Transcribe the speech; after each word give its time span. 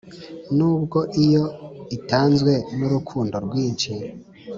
nubwo 0.57 0.99
iyo 1.23 1.43
itanzwe 1.97 2.53
nurukundo 2.77 3.35
rwinshi, 3.45 3.91